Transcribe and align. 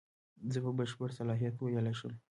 زه 0.53 0.59
په 0.65 0.71
بشپړ 0.77 1.09
صلاحیت 1.19 1.55
ویلای 1.57 1.95
شم. 1.99 2.13